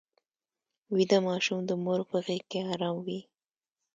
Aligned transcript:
ویده 0.95 1.17
ماشوم 1.27 1.59
د 1.65 1.71
مور 1.83 1.99
په 2.09 2.17
غېږ 2.25 2.43
کې 2.51 2.59
ارام 2.73 2.95
وي 3.05 3.19